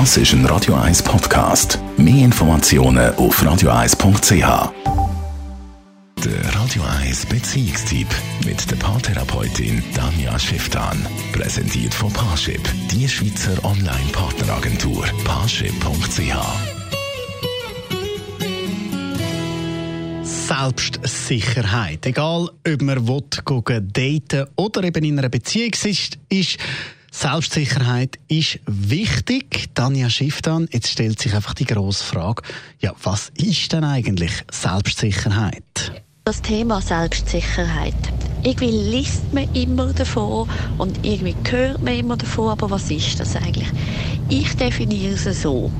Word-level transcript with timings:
Das 0.00 0.16
ist 0.16 0.32
ein 0.32 0.44
Radio 0.46 0.74
1 0.74 1.04
Podcast. 1.04 1.78
Mehr 1.96 2.24
Informationen 2.24 3.14
auf 3.14 3.40
radio1.ch. 3.40 4.72
Der 6.24 6.54
Radio 6.56 6.82
1 7.00 7.26
Beziehungstyp 7.26 8.08
mit 8.44 8.68
der 8.68 8.74
Paartherapeutin 8.74 9.84
Danja 9.94 10.36
Schifftan. 10.36 11.06
Präsentiert 11.32 11.94
von 11.94 12.12
Paarship, 12.12 12.60
die 12.90 13.08
Schweizer 13.08 13.64
Online-Partneragentur. 13.64 15.04
Paarship.ch. 15.24 16.34
Selbstsicherheit. 20.24 22.04
Egal, 22.04 22.50
ob 22.66 22.82
man 22.82 23.06
will, 23.06 23.22
daten 23.92 24.46
oder 24.56 24.82
eben 24.82 25.04
in 25.04 25.20
einer 25.20 25.28
Beziehung 25.28 25.70
ist, 25.84 26.18
ist 26.28 26.58
Selbstsicherheit 27.16 28.18
ist 28.26 28.58
wichtig. 28.66 29.72
Tanja 29.74 30.10
Schifftan, 30.10 30.68
jetzt 30.72 30.88
stellt 30.88 31.20
sich 31.20 31.32
einfach 31.32 31.54
die 31.54 31.64
grosse 31.64 32.02
Frage, 32.02 32.42
ja, 32.80 32.92
was 33.04 33.30
ist 33.36 33.72
denn 33.72 33.84
eigentlich 33.84 34.32
Selbstsicherheit? 34.50 35.92
Das 36.24 36.42
Thema 36.42 36.82
Selbstsicherheit. 36.82 37.94
Irgendwie 38.42 38.68
liest 38.70 39.32
man 39.32 39.48
immer 39.54 39.92
davon 39.92 40.48
und 40.76 41.06
irgendwie 41.06 41.36
hört 41.48 41.82
man 41.82 41.94
immer 41.94 42.16
davon, 42.16 42.48
aber 42.48 42.68
was 42.68 42.90
ist 42.90 43.20
das 43.20 43.36
eigentlich? 43.36 43.68
Ich 44.28 44.56
definiere 44.56 45.14
es 45.14 45.40
so 45.40 45.70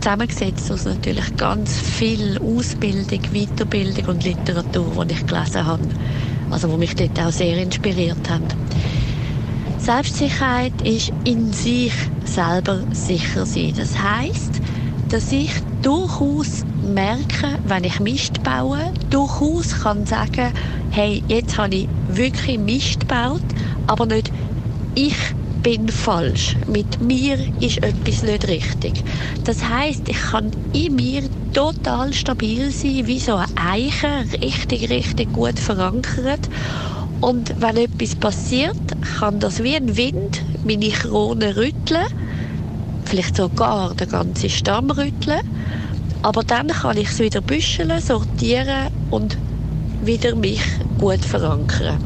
zusammengesetzt 0.00 0.72
aus 0.72 0.86
natürlich 0.86 1.36
ganz 1.36 1.78
viel 1.78 2.38
Ausbildung, 2.38 3.20
Weiterbildung 3.30 4.06
und 4.06 4.24
Literatur, 4.24 5.04
die 5.04 5.12
ich 5.12 5.26
gelesen 5.26 5.66
habe. 5.66 5.86
Also, 6.48 6.66
die 6.68 6.78
mich 6.78 6.96
dort 6.96 7.20
auch 7.20 7.30
sehr 7.30 7.58
inspiriert 7.58 8.28
haben. 8.28 8.48
Selbstsicherheit 9.90 10.82
ist 10.84 11.10
in 11.24 11.52
sich 11.52 11.92
selber 12.24 12.84
sicher 12.92 13.44
sein. 13.44 13.74
Das 13.76 13.98
heißt, 13.98 14.60
dass 15.08 15.32
ich 15.32 15.50
durchaus 15.82 16.64
merke, 16.80 17.58
wenn 17.64 17.82
ich 17.82 17.98
Mist 17.98 18.40
baue, 18.44 18.92
durchaus 19.10 19.80
kann 19.82 20.06
sagen, 20.06 20.52
hey, 20.92 21.24
jetzt 21.26 21.58
habe 21.58 21.74
ich 21.74 21.88
wirklich 22.06 22.56
Mist 22.60 23.00
gebaut, 23.00 23.42
aber 23.88 24.06
nicht 24.06 24.30
ich 24.94 25.16
bin 25.64 25.88
falsch. 25.88 26.56
Mit 26.68 27.00
mir 27.00 27.38
ist 27.58 27.78
etwas 27.78 28.22
nicht 28.22 28.46
richtig. 28.46 29.02
Das 29.42 29.68
heißt, 29.68 30.08
ich 30.08 30.20
kann 30.20 30.52
in 30.72 30.94
mir 30.94 31.22
total 31.52 32.12
stabil 32.12 32.70
sein, 32.70 33.08
wie 33.08 33.18
so 33.18 33.34
eine 33.34 33.48
Eiche, 33.56 34.24
richtig, 34.40 34.88
richtig 34.88 35.32
gut 35.32 35.58
verankert. 35.58 36.48
Und 37.20 37.60
wenn 37.60 37.76
etwas 37.76 38.14
passiert, 38.14 38.76
kann 39.18 39.40
das 39.40 39.62
wie 39.62 39.76
ein 39.76 39.96
Wind 39.96 40.42
meine 40.64 40.88
Krone 40.88 41.56
rütteln, 41.56 42.06
vielleicht 43.04 43.36
sogar 43.36 43.94
den 43.94 44.08
ganzen 44.08 44.48
Stamm 44.48 44.90
rütteln. 44.90 45.40
Aber 46.22 46.42
dann 46.42 46.68
kann 46.68 46.96
ich 46.96 47.08
es 47.08 47.18
wieder 47.18 47.40
büscheln, 47.40 48.00
sortieren 48.00 48.88
und 49.10 49.36
wieder 50.02 50.34
mich 50.34 50.62
gut 50.98 51.24
verankern. 51.24 51.98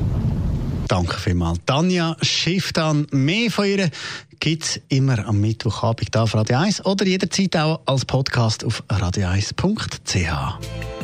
Danke 0.88 1.18
vielmals. 1.18 1.58
Tanja 1.66 2.16
Schifftan. 2.20 3.06
Mehr 3.10 3.50
von 3.50 3.66
ihr 3.66 3.90
gibt 4.38 4.64
es 4.64 4.80
immer 4.88 5.26
am 5.26 5.40
Mittwochabend 5.40 6.16
auf 6.16 6.34
Radio 6.34 6.58
1 6.58 6.84
oder 6.84 7.06
jederzeit 7.06 7.56
auch 7.56 7.80
als 7.86 8.04
Podcast 8.04 8.64
auf 8.64 8.82
radio1.ch. 8.88 11.03